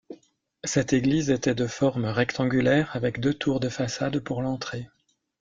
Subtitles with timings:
[0.63, 4.89] Cette église était de forme rectangulaire avec deux tours de façade pour l'entrée.